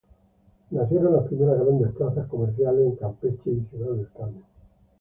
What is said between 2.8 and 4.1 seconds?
en Campeche y Ciudad del